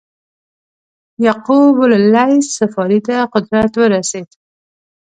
یعقوب 1.25 1.75
اللیث 1.87 2.45
صفاري 2.57 2.99
ته 3.07 3.15
قدرت 3.33 3.73
ورسېد. 3.77 4.29